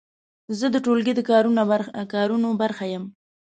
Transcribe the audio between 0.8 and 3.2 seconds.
ټولګي د کارونو برخه یم.